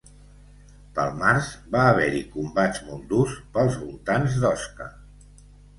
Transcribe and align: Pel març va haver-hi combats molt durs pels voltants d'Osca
Pel 0.95 1.11
març 1.19 1.51
va 1.77 1.83
haver-hi 1.91 2.23
combats 2.39 2.83
molt 2.89 3.07
durs 3.13 3.39
pels 3.59 3.79
voltants 3.85 4.45
d'Osca 4.47 4.95